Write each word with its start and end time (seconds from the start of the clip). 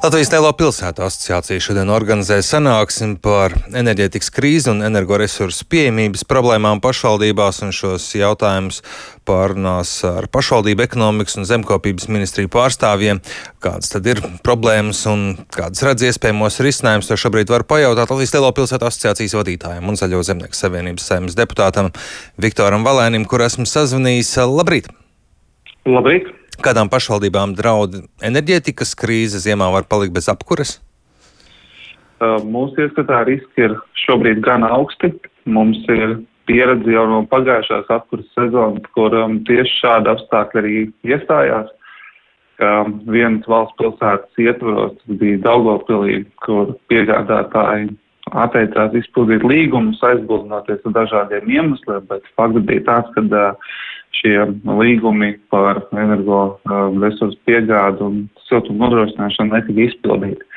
Latvijas 0.00 0.30
Lielo 0.32 0.48
pilsētu 0.56 1.02
asociācija 1.04 1.60
šodien 1.60 1.90
organizē 1.92 2.38
sanāksmi 2.40 3.18
par 3.20 3.52
enerģētikas 3.76 4.32
krīzi 4.32 4.70
un 4.72 4.78
energoresursu 4.86 5.66
pieejamības 5.68 6.24
problēmām 6.24 6.80
pašvaldībās, 6.80 7.58
un 7.66 7.74
šos 7.76 8.06
jautājumus 8.16 8.80
pārunās 9.28 9.92
ar 10.08 10.30
pašvaldību 10.32 10.86
ekonomikas 10.86 11.36
un 11.36 11.48
zemkopības 11.50 12.08
ministriju 12.08 12.48
pārstāvjiem. 12.56 13.20
Kādas 13.60 13.92
tad 13.92 14.08
ir 14.08 14.24
problēmas 14.40 15.04
un 15.12 15.28
kādas 15.52 15.84
redz 15.84 16.08
iespējamos 16.08 16.62
risinājumus, 16.64 17.12
to 17.12 17.20
šobrīd 17.20 17.52
var 17.52 17.68
pajautāt 17.68 18.08
Latvijas 18.08 18.32
Lielo 18.38 18.54
pilsētu 18.56 18.88
asociācijas 18.88 19.36
vadītājiem 19.42 19.84
un 19.84 20.00
Zaļo 20.00 20.24
zemnieku 20.32 20.56
savienības 20.56 21.12
saimnes 21.12 21.36
deputātam 21.36 21.92
Viktoram 22.40 22.88
Valēnim, 22.88 23.28
kur 23.28 23.44
esmu 23.44 23.68
sazvanījis. 23.68 24.38
Labrīt! 24.48 24.88
Labrīt! 25.84 26.39
Kādām 26.60 26.90
pašvaldībām 26.92 27.54
draud 27.56 27.94
enerģētikas 28.20 28.92
krīze, 28.98 29.40
ziemā 29.40 29.70
var 29.72 29.86
palikt 29.88 30.12
bez 30.12 30.28
apkuras? 30.28 30.76
Mūsu 32.20 32.84
ieskatā 32.84 33.22
riski 33.24 33.64
ir 33.64 33.76
šobrīd 34.02 34.42
gan 34.44 34.66
augsti. 34.66 35.08
Mums 35.48 35.80
ir 35.88 36.18
pieredze 36.50 36.92
jau 36.92 37.06
no 37.08 37.22
pagājušās 37.30 37.88
apkuras 37.94 38.28
sezonas, 38.36 38.84
kur 38.96 39.14
um, 39.16 39.38
tieši 39.48 39.78
šādi 39.78 40.12
apstākļi 40.12 40.60
arī 40.60 40.74
iestājās. 41.08 41.70
Um, 42.60 42.98
vienas 43.08 43.46
valsts 43.48 43.78
pilsētas 43.80 44.44
ietvaros 44.44 44.98
bija 45.22 45.40
Daugavpilī, 45.46 46.18
kur 46.44 46.74
piegādātāji 46.92 47.94
atteicās 48.36 48.98
izpildīt 49.00 49.46
līgumus, 49.48 50.02
aizbildinoties 50.04 50.84
ar 50.84 50.96
dažādiem 50.98 51.48
iemesliem, 51.56 52.04
bet 52.10 52.28
fakts 52.36 52.68
bija 52.68 52.84
tāds, 52.90 53.16
ka 53.16 53.24
uh, 53.24 53.72
šie 54.18 54.36
līgumi 54.66 55.34
par 55.52 55.82
energo 55.96 56.40
uh, 56.50 56.88
resursu 57.02 57.38
piegādu 57.48 58.08
un 58.08 58.22
siltumu 58.48 58.84
nodrošināšanu 58.84 59.54
netika 59.54 59.86
izpildīti. 59.86 60.48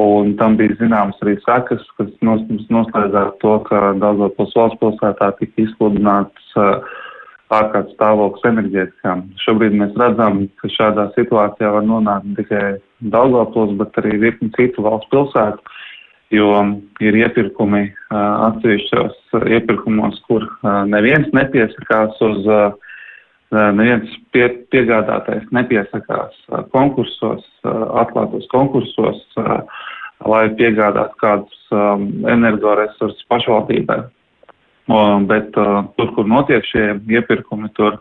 Un 0.00 0.34
tam 0.38 0.56
bija 0.56 0.76
zināmas 0.78 1.18
arī 1.24 1.36
sekas, 1.42 1.82
kas 1.98 2.10
noslēdzās 2.24 3.36
to, 3.42 3.54
ka 3.66 3.92
daudzos 4.00 4.54
valsts 4.56 4.80
pilsētā 4.82 5.32
tika 5.40 5.64
izsludināts 5.64 6.56
uh, 6.56 6.78
ārkārtas 7.50 7.96
stāvoklis 7.96 8.46
enerģētikām. 8.52 9.26
Šobrīd 9.42 9.74
mēs 9.80 9.96
redzam, 9.98 10.44
ka 10.62 10.70
šādā 10.70 11.10
situācijā 11.16 11.72
var 11.74 11.86
nonākt 11.86 12.28
ne 12.30 12.38
tikai 12.38 12.64
Daugavpils, 13.10 13.78
bet 13.80 13.96
arī 14.02 14.18
virkni 14.22 14.52
citu 14.56 14.84
valsts 14.86 15.10
pilsētu 15.10 15.78
jo 16.30 16.50
ir 17.02 17.16
iepirkumi 17.24 17.88
atsevišķos 18.14 19.40
iepirkumos, 19.50 20.20
kur 20.28 20.46
neviens 20.90 21.28
nepiesakās 21.36 22.20
uz, 22.26 22.46
neviens 23.50 24.12
pie, 24.34 24.46
piegādātais 24.70 25.46
nepiesakās 25.54 26.36
konkursos, 26.74 27.44
atklātos 27.64 28.46
konkursos, 28.52 29.22
lai 30.26 30.46
piegādātu 30.58 31.20
kādus 31.22 31.60
energoresursus 32.30 33.26
pašvaldībai. 33.32 34.02
Bet 35.30 35.52
tur, 35.54 36.08
kur 36.16 36.26
notiek 36.26 36.66
šie 36.66 36.86
iepirkumi, 37.10 37.70
tur 37.78 38.00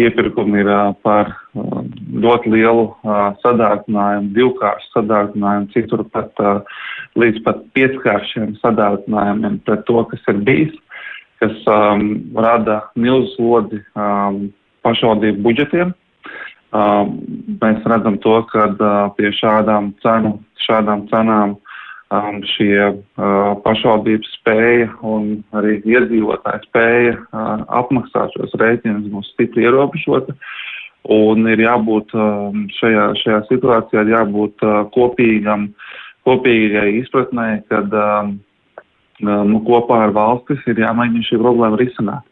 iepirkumi 0.00 0.62
ir 0.62 0.70
par 1.04 1.32
ļoti 1.54 2.52
lielu 2.54 2.86
sadārdzinājumu, 3.42 4.30
divkāršu 4.36 4.94
sadārdzinājumu, 4.94 5.72
citur 5.74 6.04
pat 6.14 6.38
līdz 7.18 7.42
pat 7.46 7.64
pieckāršiem 7.74 8.54
sadārdzinājumiem 8.62 9.58
pret 9.66 9.84
to, 9.88 10.02
kas 10.12 10.30
ir 10.30 10.40
bijis, 10.46 10.74
kas 11.42 11.56
um, 11.72 12.12
rada 12.36 12.82
milzu 12.94 13.34
slodzi 13.34 13.80
um, 13.96 14.50
pašvaldību 14.86 15.42
budžetiem. 15.46 15.94
Um, 16.70 17.16
mēs 17.58 17.82
redzam 17.90 18.20
to, 18.22 18.36
ka 18.52 18.68
uh, 18.70 19.10
pie 19.16 19.32
šādām 19.34 19.90
cenu, 20.04 20.36
šādām 20.62 21.08
cenām 21.10 21.56
um, 21.56 22.36
šie 22.52 22.76
uh, 22.86 23.56
pašvaldības 23.64 24.36
spēja 24.38 24.90
un 25.02 25.40
arī 25.58 25.80
iedzīvotāji 25.82 26.68
spēja 26.68 27.16
uh, 27.18 27.64
apmaksāt 27.80 28.36
šos 28.36 28.54
rēķinus 28.62 29.10
būs 29.10 29.32
stipri 29.34 29.66
ierobežota. 29.66 30.36
Un 31.10 31.48
ir 31.48 31.64
jābūt 31.64 32.14
um, 32.14 32.68
šajā, 32.76 33.08
šajā 33.24 33.42
situācijā, 33.48 34.06
jābūt 34.12 34.62
uh, 34.62 34.84
kopīgam 34.94 35.72
uh, 35.72 35.98
kopīgai 36.26 36.88
izpratnē, 37.00 37.48
kad 37.70 37.92
um, 37.96 38.34
um, 39.24 39.54
kopā 39.66 40.04
ar 40.06 40.14
valstis 40.16 40.62
ir 40.70 40.82
jāmēģina 40.82 41.28
šī 41.28 41.40
problēma 41.40 41.80
risināt. 41.80 42.26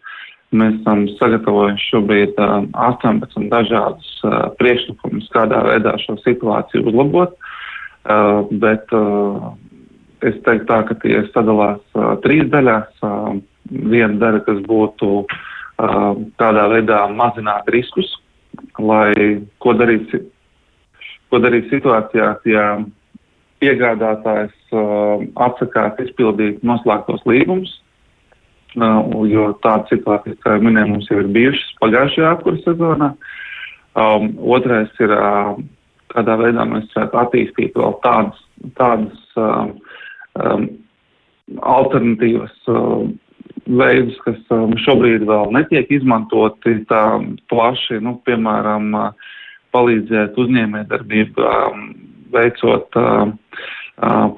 Mēs 0.57 0.79
esam 0.79 1.05
sagatavojuši 1.19 1.91
šobrīd 1.93 2.39
um, 2.41 2.71
18 2.73 3.51
dažādus 3.53 4.13
priekšlikumus, 4.61 5.29
kādā 5.35 5.61
veidā 5.67 5.93
šo 6.01 6.17
situāciju 6.23 6.87
uzlabot, 6.89 7.35
bet 8.63 8.95
es 10.25 10.39
teiktu 10.47 10.67
tā, 10.71 10.79
ka 10.89 10.97
tie 11.03 11.21
sadalās 11.35 12.01
trīs 12.25 12.49
daļās. 12.49 13.05
Viena 13.69 14.17
daļa, 14.17 14.41
kas 14.47 14.63
būtu 14.65 15.27
tādā 16.41 16.65
veidā 16.73 17.03
mazināt 17.13 17.69
riskus, 17.75 18.09
lai 18.81 19.13
ko 19.61 19.75
darīt, 19.77 20.15
ko 21.29 21.41
darīt 21.45 21.69
situācijās, 21.69 22.41
ja 22.49 22.79
piegādātājs 23.61 24.73
atsakās 25.37 26.01
izpildīt 26.07 26.65
noslēgtos 26.67 27.23
līgumus, 27.29 27.77
jo 28.77 29.53
tāda 29.65 29.87
situācija, 29.91 30.37
kā 30.43 30.57
jau 30.57 30.65
minēju, 30.65 30.91
mums 30.93 31.09
jau 31.11 31.21
ir 31.23 31.31
bijušas 31.35 31.77
pagājušajā 31.83 32.33
apkura 32.35 32.63
sezonā. 32.65 33.13
Um, 33.99 34.29
otrais 34.39 34.91
ir, 35.03 35.15
uh, 35.15 35.57
kādā 36.13 36.37
veidā 36.39 36.67
mēs 36.69 36.91
varētu 36.95 37.19
attīstīt 37.23 37.79
vēl 37.79 37.97
tādas, 38.05 38.43
tādas 38.79 39.41
um, 39.41 39.73
um, 40.39 40.69
alternatīvas 41.65 42.55
um, 42.71 43.17
veidus, 43.67 44.19
kas 44.27 44.39
um, 44.55 44.77
šobrīd 44.85 45.27
vēl 45.29 45.51
netiek 45.57 45.91
izmantoti 45.91 46.79
tā 46.91 47.03
plaši, 47.51 47.99
nu, 48.05 48.19
piemēram, 48.29 48.93
uh, 48.95 49.35
palīdzēt 49.75 50.39
uzņēmējdarbībām 50.39 51.89
veicot 52.33 52.97
uh, 53.01 53.27
uh, 53.27 53.78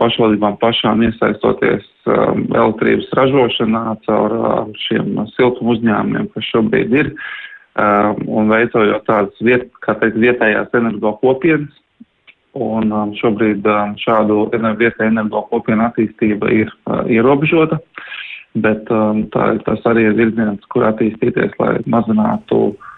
pašvaldībām 0.01 0.57
pašām 0.61 1.03
iesaistoties 1.05 1.85
elektrības 2.09 3.11
ražošanā 3.17 3.85
caur 4.07 4.35
šiem 4.87 5.19
siltumu 5.35 5.75
uzņēmumiem, 5.77 6.31
kas 6.35 6.49
šobrīd 6.49 6.97
ir, 6.97 7.13
un 8.27 8.51
veicojot 8.53 9.05
tādas 9.09 9.45
viet, 9.45 9.69
teikt, 9.87 10.17
vietējās 10.17 10.75
energo 10.81 11.15
kopienas. 11.21 11.77
Un 12.51 12.91
šobrīd 13.15 13.67
šādu 14.03 14.49
vietēju 14.51 15.13
energo 15.13 15.45
kopienu 15.53 15.85
attīstība 15.87 16.49
ir 16.51 16.73
ierobežota, 17.07 17.79
bet 18.59 18.89
tā, 18.91 19.45
tas 19.69 19.87
arī 19.87 20.09
ir 20.09 20.17
virziens, 20.19 20.65
kur 20.73 20.89
attīstīties, 20.89 21.55
lai 21.61 21.77
mazinātu 21.87 22.65
uh, 22.73 22.90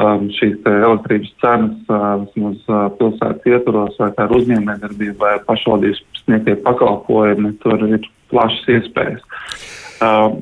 um, 0.00 0.26
šīs 0.36 0.58
elektrības 0.70 1.32
cenas 1.42 1.92
uh, 1.92 2.04
vismaz 2.24 2.58
uh, 2.68 2.84
pilsētas 2.98 3.48
ietvaros 3.52 3.96
vai 4.00 4.10
kā 4.16 4.26
ar 4.26 4.36
uzņēmējdarbību 4.36 5.16
vai 5.22 5.36
pašvaldības 5.48 6.02
sniegtie 6.22 6.58
pakalpojumi, 6.66 7.56
tur 7.64 7.88
ir 7.88 8.06
plašas 8.32 8.70
iespējas. 8.76 9.24
Uh, 9.96 10.34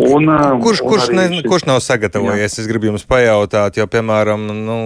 un, 0.00 0.30
uh, 0.32 0.54
kurš, 0.64 0.80
kurš, 0.80 1.10
un 1.12 1.18
ne, 1.20 1.26
šis... 1.34 1.48
kurš 1.50 1.66
nav 1.68 1.82
sagatavojies? 1.84 2.54
Jā. 2.56 2.62
Es 2.62 2.70
gribu 2.70 2.88
jums 2.88 3.04
pajautāt, 3.08 3.76
jo, 3.76 3.84
piemēram, 3.92 4.46
nu, 4.64 4.78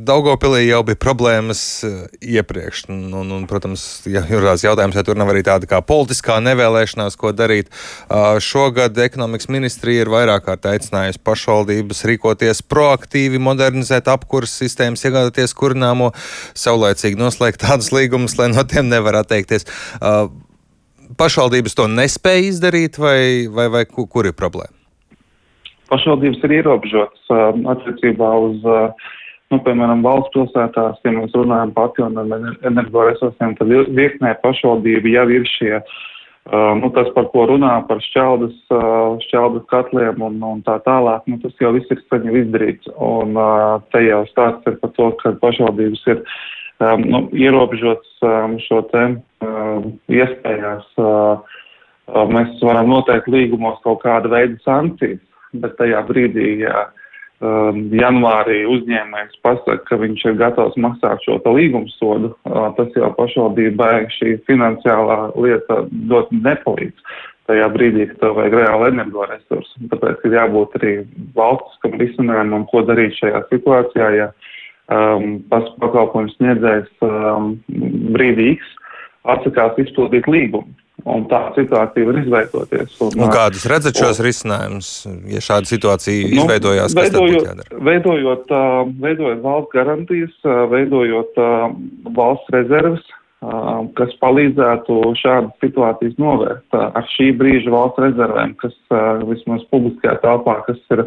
Daugopilī 0.00 0.62
jau 0.64 0.80
bija 0.86 0.96
problēmas 1.00 1.60
eh, 1.84 1.96
iepriekš. 2.38 2.86
Un, 2.88 3.00
un, 3.20 3.42
protams, 3.50 3.82
ja 4.08 4.22
tās 4.24 4.64
jautājums, 4.64 4.96
vai 4.96 5.04
tur 5.04 5.18
nav 5.20 5.28
arī 5.32 5.42
tāda 5.44 5.68
kā 5.68 5.80
politiskā 5.84 6.38
nevēlēšanās, 6.44 7.18
ko 7.20 7.34
darīt. 7.36 7.68
Uh, 8.06 8.38
šogad 8.40 8.96
ekonomikas 9.04 9.50
ministrija 9.52 10.06
ir 10.06 10.12
vairāk 10.12 10.46
kārt 10.46 10.70
aicinājusi 10.70 11.20
pašvaldības 11.26 12.04
rīkoties 12.08 12.64
proaktīvi, 12.70 13.42
modernizēt 13.44 14.08
apkurses 14.08 14.62
sistēmas, 14.62 15.04
iegādāties 15.04 15.56
kurināmo, 15.58 16.12
saulēcīgi 16.56 17.20
noslēgt 17.20 17.60
tādus 17.66 17.92
līgumus, 17.92 18.38
lai 18.40 18.48
no 18.54 18.64
tiem 18.64 18.88
nevar 18.88 19.20
atteikties. 19.20 19.68
Uh, 20.00 20.30
pašvaldības 21.20 21.76
to 21.76 21.90
nespēja 21.92 22.48
izdarīt, 22.54 22.96
vai, 23.02 23.50
vai, 23.52 23.68
vai 23.72 23.86
kur 23.90 24.30
ir 24.30 24.38
problēma? 24.38 24.72
Pašvaldības 25.90 26.44
ir 26.46 26.60
ierobežotas 26.62 27.32
uh, 27.34 27.50
attiecībā 27.74 28.36
uz 28.48 28.62
uh, 28.64 29.10
nu, 29.50 29.58
piemēram, 29.66 30.04
valsts 30.06 30.32
pilsētās, 30.34 31.00
ja 31.04 31.12
mēs 31.16 31.34
runājam 31.34 31.74
par 31.74 31.90
atjaunojumiem 31.90 32.62
energoresursiem, 32.70 33.56
tad 33.58 33.74
virknē 33.96 34.36
pašvaldība 34.44 35.10
jau 35.10 35.26
ir 35.34 35.48
šie, 35.50 35.72
uh, 35.80 36.72
nu, 36.78 36.90
tas, 36.94 37.10
par 37.16 37.26
ko 37.32 37.48
runā, 37.50 37.72
par 37.88 38.02
šķeldas, 38.04 38.54
uh, 38.74 39.18
šķeldas 39.26 39.66
katliem 39.72 40.22
un, 40.26 40.38
un 40.46 40.62
tā 40.66 40.78
tālāk, 40.86 41.26
nu, 41.26 41.40
tas 41.42 41.56
jau 41.62 41.72
viss 41.76 41.90
ir 41.90 42.02
jau 42.14 42.36
izdarīts. 42.42 42.92
Un 42.94 43.34
uh, 43.38 43.82
te 43.94 44.04
jau 44.06 44.22
stāsts 44.30 44.70
ir 44.70 44.78
par 44.82 44.94
to, 44.98 45.10
ka 45.22 45.34
pašvaldības 45.42 46.06
ir 46.14 46.22
um, 46.78 47.02
nu, 47.02 47.24
ierobežotas 47.34 48.22
um, 48.26 48.54
šo 48.68 48.84
te 48.94 49.04
um, 49.42 49.90
iespējās. 50.14 50.86
Uh, 50.94 51.42
uh, 52.14 52.22
mēs 52.30 52.54
varam 52.62 52.94
noteikt 52.94 53.26
līgumos 53.34 53.82
kaut 53.82 54.04
kāda 54.06 54.30
veida 54.30 54.62
sankcijas, 54.62 55.22
bet 55.58 55.74
tajā 55.82 56.06
brīdī, 56.06 56.60
ja 56.62 56.86
janvārī 57.40 58.60
uzņēmējs 58.68 59.40
pasaka, 59.44 59.80
ka 59.88 59.96
viņš 60.02 60.24
ir 60.28 60.38
gatavs 60.42 60.76
maksāt 60.76 61.22
šo 61.24 61.38
līgumu 61.56 61.88
sodu, 61.94 62.34
tas 62.76 62.96
jau 62.96 63.08
pašvaldībai 63.16 64.10
šī 64.18 64.36
finansiālā 64.48 65.32
lieta 65.40 65.84
ļoti 65.88 66.40
nepalīdz 66.44 67.14
tajā 67.50 67.68
brīdī, 67.74 68.06
kad 68.10 68.20
tev 68.22 68.36
vajag 68.38 68.56
reāli 68.60 68.90
energoresursu. 68.92 69.88
Tāpēc 69.90 70.26
ir 70.28 70.36
jābūt 70.36 70.76
arī 70.78 70.92
valstiskam 71.34 71.96
risinājumam, 72.02 72.66
ko 72.70 72.84
darīt 72.86 73.16
šajā 73.18 73.40
situācijā, 73.48 74.10
ja 74.18 74.28
um, 74.92 75.40
pakalpojums 75.50 76.36
sniedzējs 76.38 76.92
um, 77.06 77.54
brīdī 78.14 78.52
X 78.58 78.76
atsakās 79.34 79.80
izpildīt 79.82 80.28
līgumu. 80.30 80.70
Un 81.08 81.22
tā 81.30 81.40
situācija 81.56 82.08
var 82.08 82.18
izveidoties. 82.20 82.96
Un, 83.04 83.14
un 83.24 83.32
kādus 83.32 83.64
redzat 83.70 83.96
šos 84.00 84.18
un, 84.20 84.26
risinājumus, 84.26 84.90
ja 85.32 85.40
šāda 85.44 85.70
situācija 85.70 86.26
nu, 86.26 86.42
izveidojās? 86.42 86.96
Veidojot, 86.98 87.72
veidojot, 87.88 88.52
veidojot 89.00 89.40
valsts 89.44 89.72
garantijas, 89.76 90.36
veidojot 90.72 91.40
valsts 92.16 92.52
rezerves, 92.56 93.06
kas 93.96 94.12
palīdzētu 94.20 94.98
šādas 95.16 95.54
situācijas 95.64 96.18
novērst 96.20 96.76
ar 96.76 97.06
šī 97.14 97.30
brīža 97.40 97.72
valsts 97.72 98.02
rezervēm, 98.04 98.52
kas 98.60 98.76
vismaz 99.30 99.64
publiskajā 99.72 100.18
telpā, 100.24 100.58
kas 100.66 100.82
ir 100.92 101.06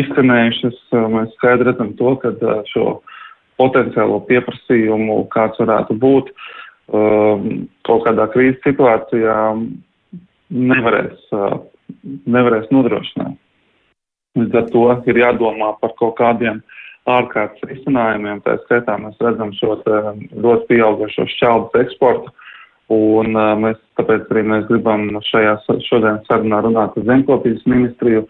izskanējušas, 0.00 0.80
mēs 1.14 1.36
skaidri 1.38 1.70
redzam 1.70 1.94
to, 2.00 2.16
ka 2.22 2.34
šo 2.72 2.98
potenciālo 3.58 4.20
pieprasījumu, 4.26 5.22
kāds 5.34 5.58
varētu 5.62 5.94
būt, 6.02 6.32
kaut 6.88 8.04
kādā 8.06 8.28
krīzes 8.32 8.62
situācijā 8.64 9.36
nevarēs, 10.48 11.28
nevarēs 12.24 12.70
nodrošināt. 12.72 13.36
Līdz 14.38 14.58
ar 14.60 14.66
to 14.72 14.84
ir 15.10 15.20
jādomā 15.20 15.72
par 15.82 15.94
kaut 15.98 16.16
kādiem 16.20 16.60
ārkārtas 17.08 17.64
risinājumiem. 17.70 18.42
Tā 18.44 18.58
skaitā 18.64 18.98
mēs 19.00 19.16
redzam 19.24 19.52
šo 19.56 19.78
ļoti 19.84 20.68
pieaugušo 20.70 21.26
šķeldas 21.34 21.80
eksportu. 21.84 22.32
Un 22.92 23.36
mēs, 23.60 23.76
tāpēc 24.00 24.30
arī 24.32 24.46
mēs 24.48 24.68
gribam 24.70 25.10
šajā 25.28 25.58
šodien 25.84 26.22
sarunā 26.28 26.62
runāt 26.64 26.96
ar 26.96 27.08
zemkopības 27.08 27.66
ministriju. 27.68 28.24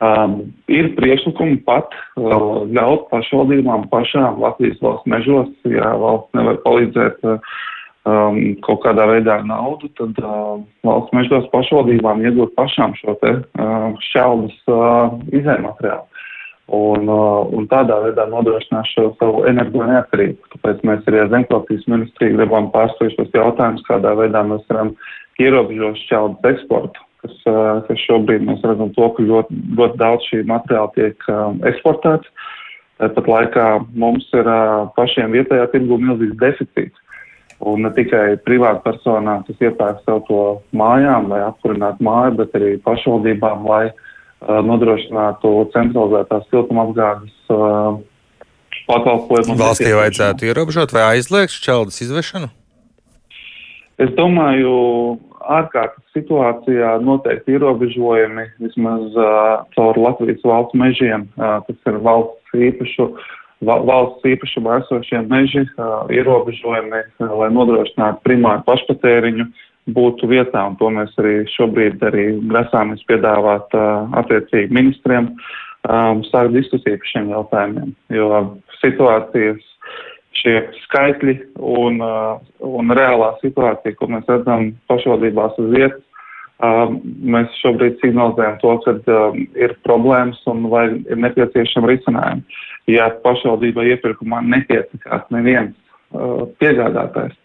Um, 0.00 0.54
ir 0.72 0.94
priekšlikumi 0.96 1.58
pat 1.66 1.92
uh, 2.16 2.64
ļaut 2.72 3.10
pašvaldībām 3.10 3.84
pašām 3.92 4.38
Latvijas 4.40 4.78
valsts 4.80 5.10
mežos, 5.12 5.50
ja 5.68 5.90
valsts 6.00 6.38
nevar 6.38 6.56
palīdzēt 6.64 7.20
uh, 7.28 7.58
um, 8.08 8.38
kaut 8.64 8.82
kādā 8.84 9.06
veidā 9.10 9.40
naudu, 9.46 9.90
tad 9.98 10.18
uh, 10.22 10.60
valsts 10.86 11.16
mežos 11.16 11.48
pašvaldībām 11.52 12.22
iegūt 12.24 12.54
pašām 12.58 12.94
šo 13.00 13.16
te 13.22 13.34
uh, 13.40 13.90
šķeldas 14.10 14.56
uh, 14.70 15.18
izējumateriālu 15.34 16.06
un, 16.70 17.08
uh, 17.10 17.50
un 17.56 17.66
tādā 17.70 17.98
veidā 18.04 18.26
nodrošinās 18.30 18.90
šo 18.94 19.10
savu 19.18 19.44
energo 19.50 19.84
neatkarību. 19.86 20.38
Tāpēc 20.54 20.84
mēs 20.86 21.06
arī 21.10 21.24
ar 21.24 21.32
Zemkopijas 21.34 21.86
ministriju 21.90 22.38
gribam 22.38 22.70
pārstāvēt 22.74 23.16
šos 23.18 23.34
jautājumus, 23.34 23.86
kādā 23.88 24.14
veidā 24.18 24.44
mēs 24.46 24.62
varam 24.70 24.94
ierobežot 25.40 25.98
šķeldas 26.04 26.52
eksportu, 26.54 27.04
kas, 27.24 27.36
uh, 27.50 27.82
kas 27.88 28.06
šobrīd 28.06 28.46
mēs 28.46 28.64
redzam 28.66 28.94
to, 28.96 29.10
ka 29.16 29.26
ļoti, 29.26 29.60
ļoti 29.80 30.00
daudz 30.00 30.30
šī 30.30 30.44
materiāla 30.48 30.94
tiek 30.96 31.28
um, 31.32 31.60
eksportēts. 31.68 32.48
Tāpat 33.00 33.28
laikā 33.32 33.66
mums 33.96 34.26
ir 34.36 34.44
uh, 34.44 34.90
pašiem 34.96 35.32
vietējā 35.32 35.70
tirgu 35.72 35.96
milzīgs 36.02 36.36
deficīts. 36.42 37.06
Un 37.60 37.82
ne 37.84 37.90
tikai 37.92 38.38
privāta 38.40 38.80
personā, 38.86 39.40
kas 39.44 39.66
iepērk 39.68 39.98
sev 40.06 40.22
to 40.28 40.44
mājām, 40.72 41.28
lai 41.28 41.42
apkurinātu 41.44 42.06
māju, 42.06 42.38
bet 42.38 42.54
arī 42.56 42.70
pašvaldībām, 42.86 43.66
lai 43.68 43.82
uh, 43.90 44.06
Uh, 44.40 44.62
nodrošinātu 44.64 45.50
centralizētās 45.74 46.46
siltumapgādes 46.48 47.50
uh, 47.52 47.98
pakalpojumu. 48.88 49.56
Valstī 49.60 49.90
vajadzētu 49.92 50.46
ierobežot 50.48 50.94
vai 50.96 51.02
aizliegt 51.10 51.52
šķeldas 51.52 52.00
izvešanu? 52.06 52.48
Es 54.00 54.14
domāju, 54.16 54.70
ārkārtas 55.44 56.00
situācijā 56.16 56.94
noteikti 57.04 57.58
ierobežojumi 57.58 58.46
vismaz 58.64 59.20
uh, 59.20 59.60
caur 59.76 60.00
Latvijas 60.00 60.40
valsts 60.48 60.80
mežiem, 60.86 61.28
uh, 61.36 61.60
kas 61.68 61.92
ir 61.92 62.00
valsts 62.08 62.56
īpašu, 62.70 63.10
val, 63.10 63.28
valsts 63.64 64.26
īpašumā 64.26 64.80
esošie 64.82 65.22
meži, 65.28 65.64
ierobežojumi, 66.16 67.02
lai 67.20 67.50
nodrošinātu 67.54 68.22
primāru 68.26 68.64
pašpatēriņu, 68.68 69.48
būtu 69.90 70.28
vietā, 70.30 70.66
un 70.68 70.76
to 70.80 70.90
mēs 70.94 71.12
arī 71.20 71.40
šobrīd 71.54 72.02
arī 72.06 72.26
grasāmies 72.50 73.02
piedāvāt 73.08 73.72
attiecīgi 74.22 74.72
ministriem, 74.76 75.32
sākt 76.28 76.54
diskusiju 76.54 77.00
par 77.00 77.10
šiem 77.12 77.32
jautājumiem, 77.34 77.94
jo 78.12 78.42
situācijas 78.82 79.66
šie 80.40 80.56
skaitļi 80.84 81.34
un, 81.58 81.98
un 82.64 82.94
reālā 82.96 83.32
situācija, 83.40 83.96
ko 83.98 84.10
mēs 84.12 84.28
redzam 84.30 84.70
pašvaldībās 84.90 85.58
uz 85.60 85.72
vietas, 85.74 86.04
mēs 86.60 87.54
šobrīd 87.62 88.00
signalizējam 88.02 88.58
to, 88.60 88.72
ka 88.84 88.96
uh, 89.00 89.38
ir 89.56 89.76
problēmas 89.86 90.40
un 90.50 90.66
vai 90.72 90.86
ir 90.92 91.20
nepieciešama 91.24 91.92
risinājuma. 91.92 92.60
Ja 92.90 93.08
pašvaldība 93.24 93.84
iepirkumā 93.94 94.42
netiecikās 94.44 95.28
neviens 95.32 95.76
uh, 96.12 96.48
piegādātājs, 96.60 97.36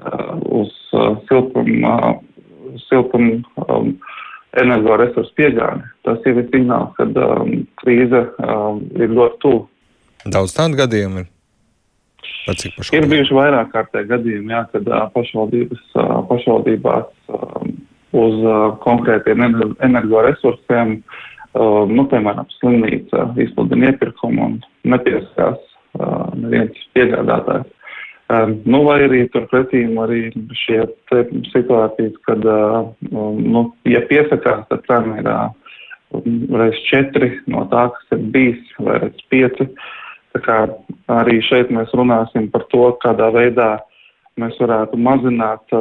Uh, 0.00 0.62
uz 0.62 0.68
uh, 0.92 1.18
siltuma, 1.28 2.14
siltuma 2.88 3.34
um, 3.68 3.90
energoresursu 4.56 5.34
piegādi. 5.36 5.82
Tas 6.06 6.24
ir 6.24 6.38
signāls, 6.54 6.94
ka 6.96 7.04
um, 7.04 7.50
krīze 7.82 8.22
um, 8.40 8.78
ir 8.96 9.12
ļoti 9.12 9.36
tuvu. 9.44 9.60
Daudz 10.24 10.54
tādu 10.56 10.78
gadījumu 10.80 11.20
ir. 11.20 11.28
Ir 12.96 13.08
bijuši 13.12 13.36
vairāk 13.36 13.74
kārtīgi 13.74 14.08
gadījumi, 14.14 14.54
jā, 14.54 14.62
kad 14.72 14.88
uh, 14.88 15.04
pašvaldības, 15.12 15.84
uh, 16.00 16.16
pašvaldībās 16.30 17.12
uz 18.16 18.38
uh, 18.42 18.76
konkrētiem 18.84 19.42
energoresursiem, 19.86 20.96
uh, 21.00 21.82
nu, 21.90 22.06
piemēram, 22.10 22.48
slimnīca 22.58 23.28
izpludina 23.42 23.92
iepirkumu 23.92 24.46
un 24.46 24.56
nepieskās 24.94 25.58
uh, 25.58 26.30
neviens 26.34 26.88
piegādātājs. 26.96 27.68
Um, 28.30 28.60
nu, 28.62 28.84
vai 28.86 29.00
arī 29.08 29.24
turpretī 29.34 29.82
arī 29.98 30.28
šie 30.54 30.84
situācijas, 31.50 32.18
kad, 32.28 32.44
uh, 32.46 32.92
nu, 33.10 33.64
ja 33.90 34.04
piesakās, 34.06 34.68
tad 34.70 34.84
cena 34.86 35.16
ir 35.18 35.30
uh, 35.30 35.48
reiz 36.60 36.78
četri 36.86 37.32
no 37.50 37.64
tā, 37.72 37.88
kas 37.94 38.14
ir 38.18 38.22
bijis, 38.34 38.62
vai 38.78 39.00
reiz 39.02 39.24
pieci. 39.32 39.66
Tā 40.30 40.42
kā 40.44 40.58
arī 41.10 41.40
šeit 41.42 41.72
mēs 41.74 41.90
runāsim 41.98 42.46
par 42.52 42.68
to, 42.70 42.92
kādā 43.02 43.32
veidā 43.34 43.70
mēs 44.38 44.58
varētu 44.60 45.00
mazināt 45.00 45.74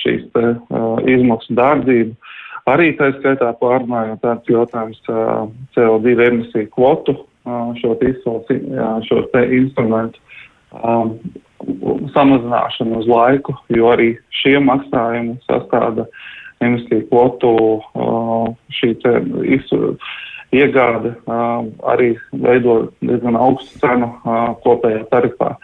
šīs 0.00 0.26
te 0.34 0.54
izmaksu 1.10 1.56
dārdzību. 1.58 2.16
Arī 2.70 2.94
tā 2.96 3.10
skaitā 3.18 3.50
pārmājot 3.60 4.22
tāds 4.24 4.48
jautājums 4.48 5.00
kā 5.04 5.22
CO2 5.76 6.14
emisiju 6.30 6.70
kvotu, 6.72 7.18
šo, 7.80 7.96
izsolci, 8.08 8.56
šo 9.04 9.24
instrumentu. 9.52 10.22
Um, 10.74 11.18
samazināšanu 12.14 13.00
uz 13.00 13.08
laiku, 13.08 13.54
jo 13.72 13.90
arī 13.92 14.14
šie 14.42 14.56
maksājumi 14.64 15.36
sastāda 15.46 16.06
emisiju 16.64 17.06
kvotu 17.10 17.52
šī 18.78 18.94
iegāde 20.54 21.14
arī 21.90 22.14
veido 22.32 22.76
diezgan 23.00 23.38
augstu 23.40 23.82
cenu 23.82 24.10
kopējā 24.64 25.04
tarifā. 25.12 25.54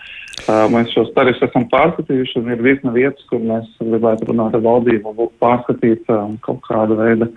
Mēs 0.73 0.92
šos 0.94 1.12
tarifus 1.16 1.44
esam 1.49 1.66
pārskatījuši 1.70 2.40
un 2.40 2.52
ir 2.54 2.62
virkne 2.64 2.92
vietas, 2.94 3.25
kur 3.30 3.42
mēs 3.44 3.68
gribētu 3.80 4.30
runāt 4.30 4.56
ar 4.56 4.64
valdību, 4.64 5.30
pārskatīt 5.42 6.09
kaut 6.44 6.62
kāda 6.68 6.97
veida 6.99 7.28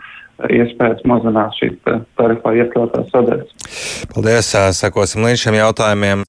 iespējas 0.50 1.03
mazināt 1.07 1.53
šīs 1.60 1.75
tarifā 2.17 2.53
iekļautās 2.57 3.12
sadaļas. 3.13 3.50
Paldies, 4.13 4.50
sekosim 4.79 5.25
līdz 5.27 5.39
šiem 5.45 5.55
jautājumiem. 5.60 6.19